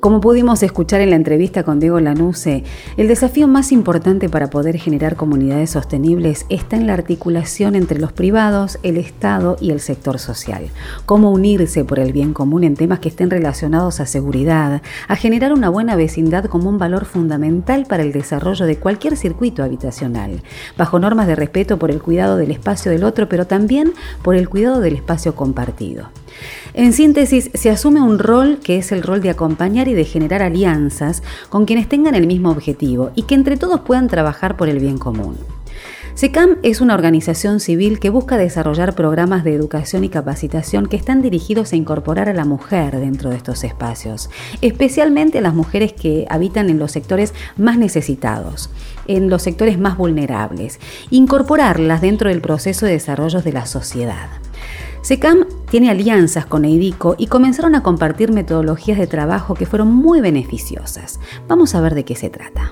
Como 0.05 0.21
pudimos 0.21 0.61
escuchar 0.61 1.01
en 1.01 1.09
la 1.09 1.15
entrevista 1.15 1.63
con 1.63 1.79
Diego 1.79 1.99
Lanuse, 1.99 2.63
el 2.95 3.07
desafío 3.07 3.47
más 3.47 3.71
importante 3.71 4.29
para 4.29 4.51
poder 4.51 4.77
generar 4.77 5.15
comunidades 5.15 5.71
sostenibles 5.71 6.45
está 6.47 6.75
en 6.75 6.85
la 6.85 6.93
articulación 6.93 7.73
entre 7.73 7.99
los 7.99 8.13
privados, 8.13 8.77
el 8.83 8.97
Estado 8.97 9.57
y 9.59 9.71
el 9.71 9.79
sector 9.79 10.19
social. 10.19 10.69
Cómo 11.07 11.31
unirse 11.31 11.85
por 11.85 11.97
el 11.97 12.13
bien 12.13 12.33
común 12.33 12.63
en 12.63 12.75
temas 12.75 12.99
que 12.99 13.09
estén 13.09 13.31
relacionados 13.31 13.99
a 13.99 14.05
seguridad, 14.05 14.83
a 15.07 15.15
generar 15.15 15.53
una 15.53 15.69
buena 15.69 15.95
vecindad 15.95 16.45
como 16.45 16.69
un 16.69 16.77
valor 16.77 17.05
fundamental 17.05 17.87
para 17.89 18.03
el 18.03 18.11
desarrollo 18.11 18.67
de 18.67 18.77
cualquier 18.77 19.17
circuito 19.17 19.63
habitacional, 19.63 20.43
bajo 20.77 20.99
normas 20.99 21.25
de 21.25 21.33
respeto 21.33 21.79
por 21.79 21.89
el 21.89 21.99
cuidado 21.99 22.37
del 22.37 22.51
espacio 22.51 22.91
del 22.91 23.05
otro, 23.05 23.27
pero 23.27 23.47
también 23.47 23.91
por 24.21 24.35
el 24.35 24.49
cuidado 24.49 24.81
del 24.81 24.97
espacio 24.97 25.33
compartido. 25.33 26.09
En 26.73 26.93
síntesis, 26.93 27.49
se 27.53 27.69
asume 27.69 28.01
un 28.01 28.19
rol 28.19 28.59
que 28.63 28.77
es 28.77 28.91
el 28.91 29.03
rol 29.03 29.21
de 29.21 29.29
acompañar 29.29 29.87
y 29.87 29.93
de 29.93 30.05
generar 30.05 30.41
alianzas 30.41 31.23
con 31.49 31.65
quienes 31.65 31.87
tengan 31.87 32.15
el 32.15 32.27
mismo 32.27 32.49
objetivo 32.51 33.11
y 33.15 33.23
que 33.23 33.35
entre 33.35 33.57
todos 33.57 33.81
puedan 33.81 34.07
trabajar 34.07 34.57
por 34.57 34.69
el 34.69 34.79
bien 34.79 34.97
común. 34.97 35.37
SECAM 36.15 36.59
es 36.63 36.79
una 36.79 36.93
organización 36.93 37.59
civil 37.59 37.99
que 37.99 38.09
busca 38.09 38.37
desarrollar 38.37 38.95
programas 38.95 39.43
de 39.43 39.53
educación 39.53 40.05
y 40.05 40.09
capacitación 40.09 40.85
que 40.85 40.95
están 40.95 41.21
dirigidos 41.21 41.73
a 41.73 41.75
incorporar 41.75 42.29
a 42.29 42.33
la 42.33 42.45
mujer 42.45 42.97
dentro 43.01 43.31
de 43.31 43.35
estos 43.35 43.65
espacios, 43.65 44.29
especialmente 44.61 45.39
a 45.39 45.41
las 45.41 45.53
mujeres 45.53 45.91
que 45.91 46.25
habitan 46.29 46.69
en 46.69 46.79
los 46.79 46.93
sectores 46.93 47.33
más 47.57 47.77
necesitados, 47.77 48.69
en 49.07 49.29
los 49.29 49.41
sectores 49.41 49.77
más 49.77 49.97
vulnerables, 49.97 50.79
incorporarlas 51.09 51.99
dentro 51.99 52.29
del 52.29 52.39
proceso 52.39 52.85
de 52.85 52.93
desarrollo 52.93 53.41
de 53.41 53.51
la 53.51 53.65
sociedad. 53.65 54.29
SECAM 55.05 55.45
tiene 55.69 55.91
alianzas 55.91 56.47
con 56.47 56.65
EIDICO 56.65 57.13
y 57.19 57.27
comenzaron 57.27 57.75
a 57.75 57.83
compartir 57.83 58.31
metodologías 58.31 58.97
de 58.97 59.05
trabajo 59.05 59.53
que 59.53 59.67
fueron 59.67 59.93
muy 59.93 60.19
beneficiosas. 60.19 61.19
Vamos 61.47 61.75
a 61.75 61.81
ver 61.81 61.93
de 61.93 62.05
qué 62.05 62.15
se 62.15 62.31
trata. 62.31 62.71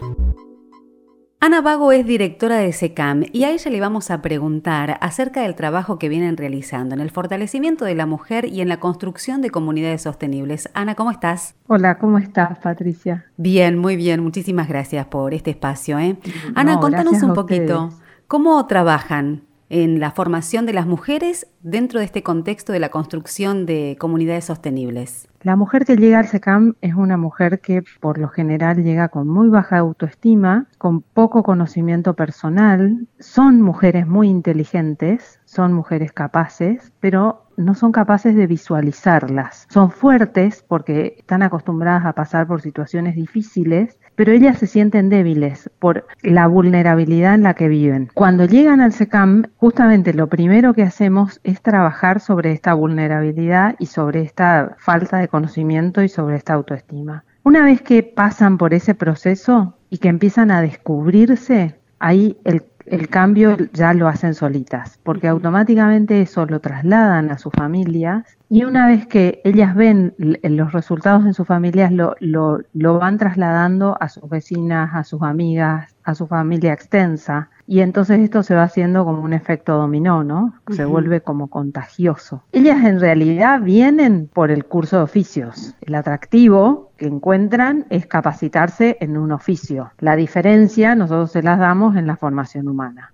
Ana 1.39 1.61
Vago 1.61 1.91
es 1.91 2.07
directora 2.07 2.55
de 2.57 2.73
SECAM 2.73 3.25
y 3.31 3.43
a 3.43 3.51
ella 3.51 3.69
le 3.69 3.79
vamos 3.79 4.09
a 4.09 4.23
preguntar 4.23 4.97
acerca 4.99 5.43
del 5.43 5.53
trabajo 5.53 5.99
que 5.99 6.09
vienen 6.09 6.35
realizando 6.35 6.95
en 6.95 7.01
el 7.01 7.11
fortalecimiento 7.11 7.85
de 7.85 7.93
la 7.93 8.07
mujer 8.07 8.45
y 8.45 8.61
en 8.61 8.67
la 8.67 8.79
construcción 8.79 9.43
de 9.43 9.51
comunidades 9.51 10.01
sostenibles. 10.01 10.71
Ana, 10.73 10.95
¿cómo 10.95 11.11
estás? 11.11 11.53
Hola, 11.67 11.99
¿cómo 11.99 12.17
estás, 12.17 12.57
Patricia? 12.57 13.27
Bien, 13.37 13.77
muy 13.77 13.95
bien. 13.95 14.23
Muchísimas 14.23 14.67
gracias 14.67 15.05
por 15.05 15.35
este 15.35 15.51
espacio. 15.51 15.99
¿eh? 15.99 16.17
Ana, 16.55 16.79
contanos 16.79 17.21
un 17.21 17.35
poquito, 17.35 17.91
¿cómo 18.27 18.65
trabajan 18.65 19.43
en 19.73 19.99
la 19.99 20.11
formación 20.11 20.67
de 20.67 20.73
las 20.73 20.85
mujeres 20.85 21.47
dentro 21.63 21.97
de 21.97 22.05
este 22.05 22.21
contexto 22.21 22.71
de 22.73 22.79
la 22.79 22.89
construcción 22.89 23.65
de 23.65 23.97
comunidades 23.99 24.45
sostenibles? 24.45 25.27
La 25.41 25.55
mujer 25.55 25.83
que 25.83 25.97
llega 25.97 26.19
al 26.19 26.27
SECAM 26.27 26.75
es 26.81 26.93
una 26.93 27.17
mujer 27.17 27.59
que 27.59 27.83
por 27.99 28.19
lo 28.19 28.29
general 28.29 28.83
llega 28.83 29.09
con 29.09 29.27
muy 29.27 29.49
baja 29.49 29.79
autoestima, 29.79 30.67
con 30.77 31.01
poco 31.01 31.41
conocimiento 31.41 32.13
personal, 32.13 33.07
son 33.19 33.63
mujeres 33.63 34.05
muy 34.05 34.29
inteligentes, 34.29 35.39
son 35.45 35.73
mujeres 35.73 36.11
capaces, 36.11 36.93
pero 36.99 37.47
no 37.57 37.73
son 37.73 37.91
capaces 37.91 38.35
de 38.35 38.47
visualizarlas. 38.47 39.67
Son 39.69 39.91
fuertes 39.91 40.63
porque 40.67 41.15
están 41.17 41.41
acostumbradas 41.41 42.05
a 42.05 42.13
pasar 42.13 42.47
por 42.47 42.61
situaciones 42.61 43.15
difíciles, 43.15 43.97
pero 44.15 44.31
ellas 44.31 44.57
se 44.57 44.67
sienten 44.67 45.09
débiles 45.09 45.69
por 45.79 46.05
la 46.21 46.47
vulnerabilidad 46.47 47.35
en 47.35 47.43
la 47.43 47.53
que 47.53 47.67
viven. 47.67 48.09
Cuando 48.13 48.45
llegan 48.45 48.81
al 48.81 48.93
SECAM, 48.93 49.45
justamente 49.57 50.13
lo 50.13 50.27
primero 50.27 50.73
que 50.73 50.83
hacemos 50.83 51.39
es 51.43 51.61
trabajar 51.61 52.19
sobre 52.19 52.51
esta 52.51 52.73
vulnerabilidad 52.73 53.75
y 53.79 53.87
sobre 53.87 54.21
esta 54.21 54.75
falta 54.79 55.17
de 55.17 55.27
conocimiento 55.27 56.03
y 56.03 56.09
sobre 56.09 56.37
esta 56.37 56.53
autoestima. 56.53 57.23
Una 57.43 57.63
vez 57.63 57.81
que 57.81 58.03
pasan 58.03 58.57
por 58.57 58.73
ese 58.73 58.95
proceso 58.95 59.75
y 59.89 59.97
que 59.97 60.07
empiezan 60.07 60.49
a 60.49 60.61
descubrirse, 60.61 61.75
ahí 61.99 62.37
el 62.45 62.61
el 62.85 63.09
cambio 63.09 63.57
ya 63.73 63.93
lo 63.93 64.07
hacen 64.07 64.33
solitas, 64.33 64.99
porque 65.03 65.27
automáticamente 65.27 66.21
eso 66.21 66.45
lo 66.45 66.59
trasladan 66.59 67.31
a 67.31 67.37
sus 67.37 67.53
familias 67.53 68.37
y 68.49 68.65
una 68.65 68.87
vez 68.87 69.07
que 69.07 69.41
ellas 69.43 69.73
ven 69.73 70.13
los 70.17 70.73
resultados 70.73 71.25
en 71.25 71.33
sus 71.33 71.47
familias, 71.47 71.91
lo, 71.91 72.15
lo, 72.19 72.59
lo 72.73 72.99
van 72.99 73.17
trasladando 73.17 73.97
a 73.99 74.09
sus 74.09 74.29
vecinas, 74.29 74.91
a 74.93 75.03
sus 75.03 75.23
amigas, 75.23 75.95
a 76.03 76.13
su 76.13 76.27
familia 76.27 76.73
extensa. 76.73 77.49
Y 77.65 77.79
entonces 77.79 78.19
esto 78.19 78.43
se 78.43 78.55
va 78.55 78.63
haciendo 78.63 79.05
como 79.05 79.21
un 79.21 79.33
efecto 79.33 79.77
dominó, 79.77 80.23
¿no? 80.23 80.53
Se 80.71 80.83
vuelve 80.83 81.21
como 81.21 81.47
contagioso. 81.47 82.43
Ellas 82.51 82.83
en 82.83 82.99
realidad 82.99 83.61
vienen 83.61 84.29
por 84.31 84.51
el 84.51 84.65
curso 84.65 84.97
de 84.97 85.03
oficios. 85.03 85.75
El 85.81 85.95
atractivo 85.95 86.91
que 86.97 87.07
encuentran 87.07 87.85
es 87.89 88.05
capacitarse 88.05 88.97
en 88.99 89.17
un 89.17 89.31
oficio. 89.31 89.91
La 89.99 90.15
diferencia 90.15 90.95
nosotros 90.95 91.31
se 91.31 91.41
las 91.41 91.57
damos 91.57 91.95
en 91.95 92.07
la 92.07 92.17
formación 92.17 92.67
humana. 92.67 93.13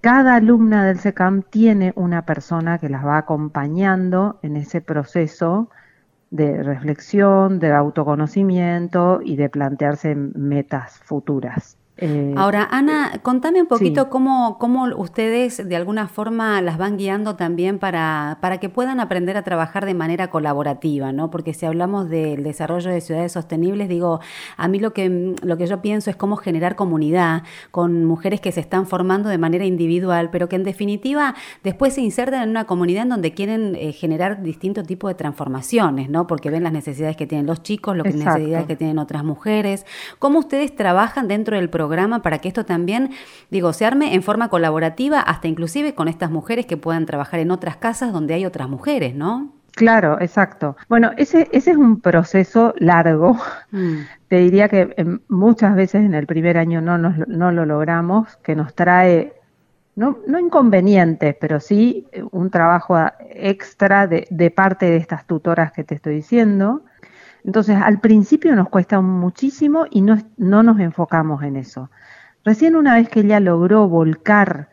Cada 0.00 0.36
alumna 0.36 0.84
del 0.84 1.00
SECAM 1.00 1.42
tiene 1.42 1.92
una 1.96 2.24
persona 2.24 2.78
que 2.78 2.88
las 2.88 3.04
va 3.04 3.18
acompañando 3.18 4.38
en 4.42 4.56
ese 4.56 4.80
proceso 4.80 5.68
de 6.30 6.62
reflexión, 6.62 7.58
de 7.58 7.72
autoconocimiento 7.72 9.20
y 9.22 9.34
de 9.34 9.48
plantearse 9.48 10.14
metas 10.14 11.00
futuras. 11.00 11.76
Eh, 11.98 12.34
Ahora, 12.36 12.68
Ana, 12.70 13.20
contame 13.22 13.62
un 13.62 13.68
poquito 13.68 14.10
cómo, 14.10 14.58
cómo, 14.58 14.84
ustedes 14.96 15.66
de 15.66 15.76
alguna 15.76 16.08
forma 16.08 16.60
las 16.60 16.76
van 16.76 16.98
guiando 16.98 17.36
también 17.36 17.78
para, 17.78 18.36
para 18.42 18.58
que 18.58 18.68
puedan 18.68 19.00
aprender 19.00 19.38
a 19.38 19.42
trabajar 19.42 19.86
de 19.86 19.94
manera 19.94 20.28
colaborativa, 20.28 21.12
¿no? 21.12 21.30
Porque 21.30 21.54
si 21.54 21.64
hablamos 21.64 22.10
del 22.10 22.42
desarrollo 22.42 22.90
de 22.90 23.00
ciudades 23.00 23.32
sostenibles, 23.32 23.88
digo, 23.88 24.20
a 24.58 24.68
mí 24.68 24.78
lo 24.78 24.92
que, 24.92 25.34
lo 25.40 25.56
que 25.56 25.66
yo 25.66 25.80
pienso 25.80 26.10
es 26.10 26.16
cómo 26.16 26.36
generar 26.36 26.76
comunidad 26.76 27.44
con 27.70 28.04
mujeres 28.04 28.42
que 28.42 28.52
se 28.52 28.60
están 28.60 28.86
formando 28.86 29.30
de 29.30 29.38
manera 29.38 29.64
individual, 29.64 30.28
pero 30.30 30.50
que 30.50 30.56
en 30.56 30.64
definitiva 30.64 31.34
después 31.64 31.94
se 31.94 32.02
insertan 32.02 32.42
en 32.42 32.50
una 32.50 32.66
comunidad 32.66 33.04
en 33.04 33.08
donde 33.08 33.32
quieren 33.32 33.74
eh, 33.74 33.92
generar 33.92 34.42
distintos 34.42 34.86
tipos 34.86 35.08
de 35.08 35.14
transformaciones, 35.14 36.10
¿no? 36.10 36.26
Porque 36.26 36.50
ven 36.50 36.62
las 36.62 36.72
necesidades 36.74 37.16
que 37.16 37.26
tienen 37.26 37.46
los 37.46 37.62
chicos, 37.62 37.96
las 37.96 38.14
necesidades 38.14 38.66
que 38.66 38.76
tienen 38.76 38.98
otras 38.98 39.24
mujeres. 39.24 39.86
¿Cómo 40.18 40.40
ustedes 40.40 40.76
trabajan 40.76 41.26
dentro 41.26 41.56
del 41.56 41.70
programa? 41.70 41.85
Programa 41.86 42.20
para 42.20 42.38
que 42.38 42.48
esto 42.48 42.64
también, 42.64 43.10
digo, 43.50 43.72
se 43.72 43.86
arme 43.86 44.14
en 44.14 44.22
forma 44.22 44.48
colaborativa, 44.48 45.20
hasta 45.20 45.46
inclusive 45.46 45.94
con 45.94 46.08
estas 46.08 46.30
mujeres 46.30 46.66
que 46.66 46.76
puedan 46.76 47.06
trabajar 47.06 47.38
en 47.38 47.52
otras 47.52 47.76
casas 47.76 48.12
donde 48.12 48.34
hay 48.34 48.44
otras 48.44 48.68
mujeres, 48.68 49.14
¿no? 49.14 49.52
Claro, 49.76 50.18
exacto. 50.20 50.74
Bueno, 50.88 51.12
ese, 51.16 51.48
ese 51.52 51.72
es 51.72 51.76
un 51.76 52.00
proceso 52.00 52.74
largo. 52.78 53.36
Mm. 53.70 53.96
Te 54.28 54.38
diría 54.38 54.68
que 54.68 54.94
em, 54.96 55.20
muchas 55.28 55.76
veces 55.76 56.02
en 56.02 56.14
el 56.14 56.26
primer 56.26 56.56
año 56.56 56.80
no, 56.80 56.96
no 56.96 57.52
lo 57.52 57.66
logramos, 57.66 58.36
que 58.38 58.56
nos 58.56 58.74
trae, 58.74 59.34
no, 59.94 60.18
no 60.26 60.38
inconvenientes, 60.40 61.36
pero 61.38 61.60
sí 61.60 62.06
un 62.32 62.50
trabajo 62.50 62.96
extra 63.30 64.06
de, 64.06 64.26
de 64.30 64.50
parte 64.50 64.86
de 64.86 64.96
estas 64.96 65.26
tutoras 65.26 65.72
que 65.72 65.84
te 65.84 65.94
estoy 65.94 66.16
diciendo. 66.16 66.82
Entonces, 67.46 67.76
al 67.80 68.00
principio 68.00 68.56
nos 68.56 68.68
cuesta 68.68 69.00
muchísimo 69.00 69.86
y 69.88 70.02
no, 70.02 70.18
no 70.36 70.64
nos 70.64 70.80
enfocamos 70.80 71.44
en 71.44 71.54
eso. 71.56 71.90
Recién 72.44 72.74
una 72.74 72.94
vez 72.94 73.08
que 73.08 73.20
ella 73.20 73.38
logró 73.38 73.88
volcar 73.88 74.68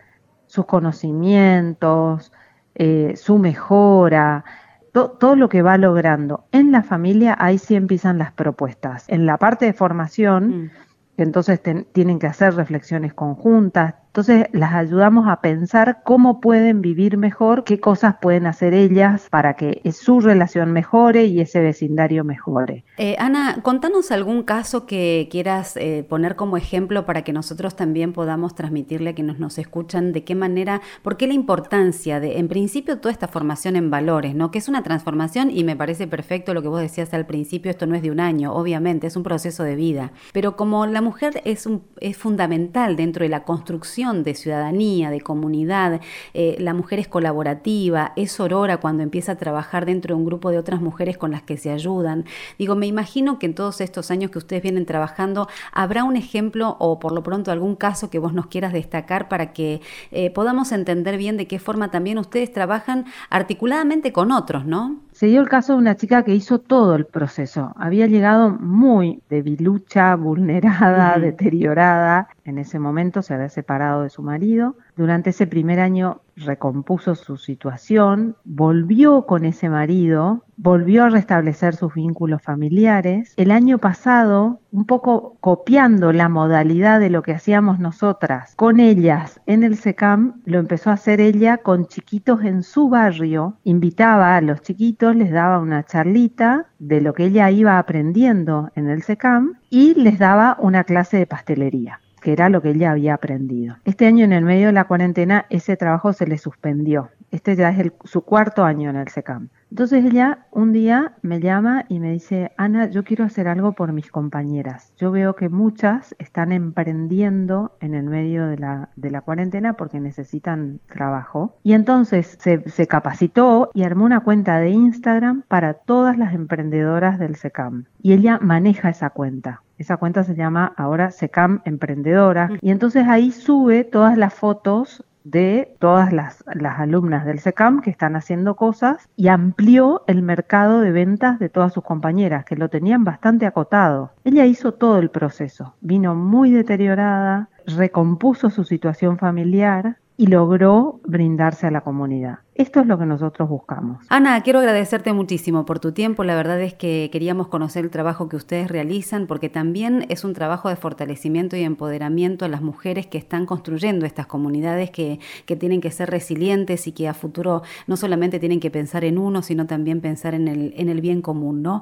sus 0.48 0.65
conocimientos, 0.65 2.34
eh, 2.74 3.13
su 3.15 3.38
mejora, 3.38 4.44
todo 4.92 5.36
lo 5.36 5.50
que 5.50 5.62
va 5.62 5.77
logrando 5.77 6.46
en 6.51 6.72
la 6.72 6.84
familia, 6.84 7.36
ahí 7.39 7.60
sí 7.60 7.75
empiezan 7.75 8.18
las 8.18 8.32
propuestas. 8.32 9.06
En 9.08 9.27
la 9.27 9.38
parte 9.38 9.65
de 9.65 9.74
formación, 9.74 10.48
mm. 10.48 10.72
entonces 11.18 11.62
tienen 11.94 12.18
que 12.20 12.27
hacer 12.27 12.56
reflexiones 12.56 13.13
conjuntas, 13.13 13.96
entonces 14.13 14.46
las 14.51 14.75
ayudamos 14.75 15.27
a 15.27 15.41
pensar 15.41 16.01
cómo 16.03 16.39
pueden 16.39 16.84
vivir 16.84 17.17
mejor, 17.17 17.63
qué 17.63 17.79
cosas 17.79 18.17
pueden 18.22 18.46
hacer 18.46 18.75
ellas 18.75 19.25
para 19.32 19.55
que 19.55 19.82
su 19.91 20.20
relación 20.20 20.72
mejore 20.72 21.25
y 21.25 21.41
ese 21.41 21.62
vecindario 21.62 22.24
mejore. 22.24 22.86
Eh, 23.00 23.15
Ana, 23.17 23.58
contanos 23.63 24.12
algún 24.12 24.43
caso 24.43 24.86
que 24.86 25.27
quieras 25.32 25.75
eh, 25.77 26.05
poner 26.08 26.36
como 26.36 26.58
ejemplo 26.58 27.08
para 27.08 27.24
que 27.24 27.34
nosotros 27.34 27.75
también 27.75 28.13
podamos 28.13 28.53
transmitirle 28.53 29.10
a 29.10 29.15
quienes 29.15 29.39
nos 29.39 29.58
escuchan 29.58 30.13
de 30.13 30.24
qué 30.24 30.36
manera, 30.36 30.84
por 31.01 31.17
qué 31.17 31.25
la 31.25 31.34
importancia 31.34 32.20
de, 32.20 32.38
en 32.38 32.48
principio, 32.48 33.00
toda 33.00 33.12
esta 33.12 33.27
formación 33.27 33.75
en 33.75 33.89
valores, 33.89 34.36
¿no? 34.36 34.51
Que 34.51 34.60
es 34.60 34.70
una 34.70 34.84
transformación 34.84 35.50
y 35.50 35.63
me 35.63 35.75
parece 35.75 36.05
perfecto 36.05 36.53
lo 36.53 36.62
que 36.62 36.67
vos 36.67 36.82
decías 36.82 37.12
al 37.15 37.25
principio, 37.25 37.72
esto 37.72 37.88
no 37.88 37.96
es 37.96 38.03
de 38.03 38.12
un 38.12 38.20
año, 38.20 38.53
obviamente, 38.53 39.08
es 39.08 39.15
un 39.15 39.24
proceso 39.24 39.63
de 39.63 39.75
vida. 39.75 40.12
Pero 40.34 40.55
como 40.55 40.86
la 40.86 41.01
mujer 41.01 41.41
es, 41.46 41.65
un, 41.65 41.82
es 42.00 42.15
fundamental 42.15 42.96
dentro 42.96 43.24
de 43.24 43.29
la 43.29 43.43
construcción 43.43 44.02
de 44.12 44.36
ciudadanía, 44.36 45.10
de 45.10 45.22
comunidad, 45.22 46.01
eh, 46.33 46.57
la 46.60 46.74
mujer 46.74 47.00
es 47.00 47.07
colaborativa, 47.07 48.12
es 48.17 48.38
aurora 48.39 48.77
cuando 48.77 49.01
empieza 49.01 49.33
a 49.33 49.36
trabajar 49.36 49.86
dentro 49.86 50.13
de 50.13 50.19
un 50.19 50.25
grupo 50.25 50.51
de 50.51 50.57
otras 50.57 50.81
mujeres 50.81 51.17
con 51.17 51.31
las 51.31 51.43
que 51.43 51.57
se 51.57 51.72
ayudan. 51.72 52.25
Digo, 52.60 52.75
me 52.75 52.86
imagino 52.86 53.39
que 53.39 53.45
en 53.45 53.55
todos 53.55 53.79
estos 53.79 54.12
años 54.12 54.29
que 54.29 54.39
ustedes 54.39 54.62
vienen 54.62 54.86
trabajando, 54.86 55.48
habrá 55.72 56.03
un 56.03 56.17
ejemplo 56.17 56.75
o 56.79 57.00
por 57.00 57.13
lo 57.13 57.24
pronto 57.24 57.51
algún 57.51 57.75
caso 57.75 58.10
que 58.10 58.19
vos 58.19 58.33
nos 58.33 58.48
quieras 58.48 58.74
destacar 58.74 59.29
para 59.29 59.53
que 59.53 59.81
eh, 60.12 60.29
podamos 60.31 60.72
entender 60.74 61.17
bien 61.17 61.38
de 61.38 61.48
qué 61.48 61.60
forma 61.60 61.91
también 61.91 62.17
ustedes 62.17 62.51
trabajan 62.51 63.05
articuladamente 63.29 64.12
con 64.12 64.31
otros, 64.31 64.65
¿no? 64.65 64.98
Se 65.13 65.27
dio 65.27 65.41
el 65.41 65.48
caso 65.48 65.74
de 65.74 65.79
una 65.79 65.96
chica 65.96 66.24
que 66.24 66.34
hizo 66.34 66.58
todo 66.60 66.96
el 66.96 67.05
proceso. 67.05 67.72
Había 67.75 68.08
llegado 68.08 68.50
muy 68.50 69.22
debilucha, 69.29 70.15
vulnerada, 70.15 71.20
deteriorada. 71.20 72.29
En 72.43 72.58
ese 72.58 72.79
momento 72.79 73.22
se 73.22 73.36
había 73.36 73.50
separado 73.50 74.01
de 74.01 74.10
su 74.10 74.24
marido. 74.24 74.75
Durante 74.95 75.31
ese 75.31 75.47
primer 75.47 75.79
año 75.79 76.21
recompuso 76.35 77.15
su 77.15 77.38
situación, 77.38 78.35
volvió 78.43 79.25
con 79.25 79.43
ese 79.45 79.69
marido, 79.69 80.43
volvió 80.55 81.05
a 81.05 81.09
restablecer 81.09 81.75
sus 81.75 81.95
vínculos 81.95 82.41
familiares. 82.41 83.33
El 83.38 83.50
año 83.50 83.79
pasado, 83.79 84.59
un 84.71 84.85
poco 84.85 85.38
copiando 85.39 86.13
la 86.13 86.29
modalidad 86.29 87.00
de 87.00 87.09
lo 87.09 87.23
que 87.23 87.33
hacíamos 87.33 87.79
nosotras 87.79 88.53
con 88.55 88.79
ellas 88.79 89.41
en 89.47 89.63
el 89.63 89.77
SECAM, 89.77 90.41
lo 90.45 90.59
empezó 90.59 90.91
a 90.91 90.93
hacer 90.93 91.21
ella 91.21 91.57
con 91.57 91.88
chiquitos 91.88 92.43
en 92.43 92.62
su 92.62 92.89
barrio. 92.89 93.57
Invitaba 93.63 94.35
a 94.35 94.41
los 94.41 94.62
chiquitos, 94.62 95.15
les 95.15 95.31
daba 95.31 95.59
una 95.59 95.83
charlita 95.83 96.67
de 96.77 97.01
lo 97.01 97.13
que 97.13 97.25
ella 97.25 97.50
iba 97.50 97.79
aprendiendo 97.79 98.69
en 98.75 98.89
el 98.89 99.01
SECAM 99.01 99.55
y 99.69 99.95
les 99.95 100.19
daba 100.19 100.57
una 100.59 100.83
clase 100.83 101.17
de 101.17 101.25
pastelería. 101.25 102.00
Que 102.24 102.32
era 102.32 102.48
lo 102.48 102.62
que 102.62 102.70
ella 102.70 102.92
había 102.92 103.13
aprendido. 103.15 103.75
Este 103.84 104.08
año 104.08 104.24
en 104.24 104.32
el 104.32 104.46
medio 104.46 104.68
de 104.68 104.74
la 104.74 104.86
cuarentena 104.86 105.46
ese 105.50 105.75
trabajo 105.75 106.13
se 106.13 106.25
le 106.25 106.38
suspendió. 106.38 107.10
Este 107.32 107.56
ya 107.56 107.70
es 107.70 107.92
su 108.06 108.22
cuarto 108.22 108.63
año 108.63 108.89
en 108.92 108.96
el 108.96 109.08
SECAM. 109.08 109.50
Entonces 109.72 110.06
ella 110.06 110.46
un 110.51 110.72
día 110.72 111.13
me 111.24 111.39
llama 111.39 111.86
y 111.89 112.00
me 112.00 112.12
dice, 112.12 112.51
Ana, 112.58 112.92
yo 112.92 113.03
quiero 113.03 113.25
hacer 113.25 113.48
algo 113.48 113.72
por 113.72 113.92
mis 113.92 114.12
compañeras. 114.12 114.94
Yo 114.98 115.10
veo 115.12 115.36
que 115.36 115.50
muchas 115.50 116.15
están 116.20 116.51
emprendiendo 116.51 117.75
en 117.80 117.96
el 117.96 118.03
medio 118.03 118.46
de 118.46 118.60
la, 118.60 118.89
de 118.96 119.10
la 119.10 119.22
cuarentena 119.22 119.74
porque 119.74 120.00
necesitan 120.00 120.80
trabajo. 120.88 121.58
Y 121.63 121.74
entonces 121.74 122.38
se, 122.39 122.70
se 122.70 122.86
capacitó 122.86 123.72
y 123.74 123.82
armó 123.82 124.06
una 124.06 124.20
cuenta 124.20 124.60
de 124.60 124.70
Instagram 124.70 125.42
para 125.48 125.74
todas 125.74 126.20
las 126.20 126.36
emprendedoras 126.36 127.18
del 127.18 127.36
SECAM. 127.36 127.86
Y 128.00 128.13
ella 128.13 128.38
maneja 128.39 128.89
esa 128.89 129.10
cuenta. 129.10 129.62
Esa 129.77 129.98
cuenta 129.98 130.24
se 130.24 130.36
llama 130.36 130.74
ahora 130.77 131.12
SECAM 131.12 131.62
Emprendedora. 131.65 132.50
Y 132.62 132.72
entonces 132.72 133.08
ahí 133.08 133.32
sube 133.32 133.84
todas 133.84 134.18
las 134.18 134.34
fotos 134.34 135.03
de 135.24 135.75
todas 135.80 136.12
las, 136.12 136.44
las, 136.53 136.80
alumnas 136.80 137.25
del 137.25 137.39
SECAM 137.39 137.82
que 137.82 137.89
están 137.89 138.15
haciendo 138.15 138.56
cosas 138.56 139.10
y 139.15 139.30
amplió 139.30 140.03
el 140.08 140.22
mercado 140.22 140.82
de 140.82 140.92
ventas 140.92 141.39
de 141.39 141.50
todas 141.50 141.74
sus 141.74 141.84
compañeras, 141.84 142.44
que 142.44 142.58
lo 142.58 142.70
tenían 142.70 143.06
bastante 143.06 143.46
acotado. 143.46 144.12
Ella 144.25 144.46
hizo 144.46 144.74
todo 144.74 145.00
el 145.00 145.10
proceso, 145.10 145.75
vino 145.80 146.13
muy 146.13 146.51
deteriorada, 146.51 147.50
recompuso 147.65 148.50
su 148.50 148.65
situación 148.65 149.18
familiar, 149.18 149.98
y 150.18 150.27
logró 150.27 151.00
brindarse 151.06 151.68
a 151.68 151.72
la 151.72 151.82
comunidad. 151.82 152.39
Esto 152.55 152.81
es 152.81 152.88
lo 152.88 153.00
que 153.00 153.05
nosotros 153.05 153.50
buscamos. 153.50 154.05
Ana, 154.10 154.41
quiero 154.41 154.60
agradecerte 154.60 155.12
muchísimo 155.12 155.65
por 155.65 155.79
tu 155.79 155.91
tiempo. 155.91 156.24
La 156.24 156.36
verdad 156.36 156.62
es 156.62 156.75
que 156.75 157.10
queríamos 157.12 157.48
conocer 157.48 157.83
el 157.83 157.89
trabajo 157.89 158.29
que 158.29 158.36
ustedes 158.36 158.69
realizan 158.69 159.25
porque 159.25 159.50
también 159.50 160.05
es 160.10 160.24
un 160.24 160.33
trabajo 160.33 160.69
de 160.69 160.75
fortalecimiento 160.75 161.55
y 161.55 161.63
empoderamiento 161.63 162.45
a 162.45 162.50
las 162.50 162.62
mujeres 162.62 163.07
que 163.07 163.17
están 163.17 163.48
construyendo 163.48 164.05
estas 164.05 164.27
comunidades 164.27 164.91
que, 164.91 165.19
que 165.45 165.55
tienen 165.55 165.81
que 165.81 165.89
ser 165.89 166.12
resilientes 166.12 166.86
y 166.86 166.91
que 166.91 167.07
a 167.07 167.13
futuro 167.13 167.63
no 167.88 167.98
solamente 167.98 168.39
tienen 168.39 168.60
que 168.60 168.69
pensar 168.69 169.03
en 169.03 169.17
uno, 169.17 169.41
sino 169.41 169.65
también 169.65 170.01
pensar 170.01 170.36
en 170.36 170.48
el, 170.48 170.74
en 170.77 170.89
el 170.89 171.01
bien 171.01 171.22
común, 171.22 171.63
¿no? 171.63 171.81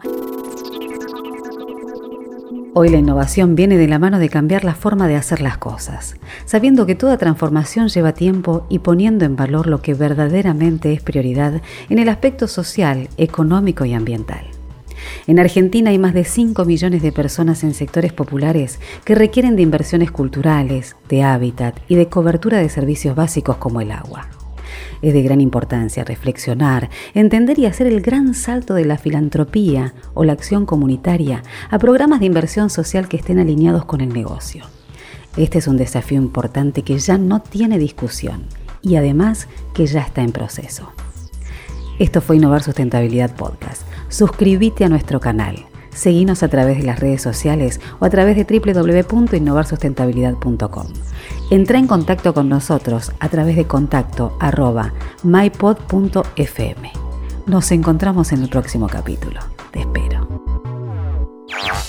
Hoy 2.73 2.87
la 2.87 2.99
innovación 2.99 3.55
viene 3.55 3.77
de 3.77 3.89
la 3.89 3.99
mano 3.99 4.17
de 4.17 4.29
cambiar 4.29 4.63
la 4.63 4.75
forma 4.75 5.09
de 5.09 5.17
hacer 5.17 5.41
las 5.41 5.57
cosas, 5.57 6.15
sabiendo 6.45 6.85
que 6.85 6.95
toda 6.95 7.17
transformación 7.17 7.89
lleva 7.89 8.13
tiempo 8.13 8.65
y 8.69 8.79
poniendo 8.79 9.25
en 9.25 9.35
valor 9.35 9.67
lo 9.67 9.81
que 9.81 9.93
verdaderamente 9.93 10.93
es 10.93 11.01
prioridad 11.01 11.61
en 11.89 11.99
el 11.99 12.07
aspecto 12.07 12.47
social, 12.47 13.09
económico 13.17 13.83
y 13.83 13.93
ambiental. 13.93 14.45
En 15.27 15.39
Argentina 15.39 15.89
hay 15.89 15.99
más 15.99 16.13
de 16.13 16.23
5 16.23 16.63
millones 16.63 17.01
de 17.01 17.11
personas 17.11 17.65
en 17.65 17.73
sectores 17.73 18.13
populares 18.13 18.79
que 19.03 19.15
requieren 19.15 19.57
de 19.57 19.63
inversiones 19.63 20.09
culturales, 20.09 20.95
de 21.09 21.23
hábitat 21.23 21.77
y 21.89 21.95
de 21.95 22.07
cobertura 22.07 22.59
de 22.59 22.69
servicios 22.69 23.17
básicos 23.17 23.57
como 23.57 23.81
el 23.81 23.91
agua. 23.91 24.29
Es 25.01 25.13
de 25.13 25.23
gran 25.23 25.41
importancia 25.41 26.03
reflexionar, 26.03 26.89
entender 27.13 27.57
y 27.57 27.65
hacer 27.65 27.87
el 27.87 28.01
gran 28.01 28.33
salto 28.33 28.75
de 28.75 28.85
la 28.85 28.97
filantropía 28.97 29.93
o 30.13 30.23
la 30.23 30.33
acción 30.33 30.65
comunitaria 30.65 31.43
a 31.69 31.79
programas 31.79 32.19
de 32.19 32.27
inversión 32.27 32.69
social 32.69 33.07
que 33.07 33.17
estén 33.17 33.39
alineados 33.39 33.85
con 33.85 34.01
el 34.01 34.13
negocio. 34.13 34.65
Este 35.37 35.59
es 35.59 35.67
un 35.67 35.77
desafío 35.77 36.17
importante 36.17 36.83
que 36.83 36.99
ya 36.99 37.17
no 37.17 37.41
tiene 37.41 37.79
discusión 37.79 38.45
y 38.81 38.95
además 38.95 39.47
que 39.73 39.85
ya 39.85 40.01
está 40.01 40.21
en 40.21 40.33
proceso. 40.33 40.91
Esto 41.99 42.21
fue 42.21 42.37
Innovar 42.37 42.63
Sustentabilidad 42.63 43.35
Podcast. 43.35 43.83
Suscríbete 44.09 44.85
a 44.85 44.89
nuestro 44.89 45.19
canal. 45.19 45.70
Seguinos 45.93 46.41
a 46.43 46.47
través 46.47 46.77
de 46.77 46.83
las 46.83 46.99
redes 46.99 47.21
sociales 47.21 47.81
o 47.99 48.05
a 48.05 48.09
través 48.09 48.35
de 48.35 48.45
www.innovarsustentabilidad.com. 48.45 50.87
Entra 51.49 51.79
en 51.79 51.87
contacto 51.87 52.33
con 52.33 52.49
nosotros 52.49 53.11
a 53.19 53.29
través 53.29 53.55
de 53.55 53.65
contacto 53.65 54.37
mypod.fm. 55.23 56.91
Nos 57.45 57.71
encontramos 57.71 58.31
en 58.31 58.43
el 58.43 58.49
próximo 58.49 58.87
capítulo. 58.87 59.39
Te 59.71 59.81
espero. 59.81 60.27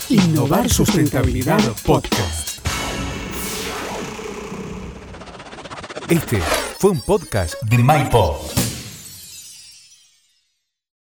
Innovar 0.09 0.69
Sustentabilidad 0.69 1.61
Podcast. 1.85 2.59
Este 6.09 6.39
fue 6.79 6.91
un 6.91 7.01
podcast 7.01 7.55
de 7.63 7.79
MyPod. 7.79 8.62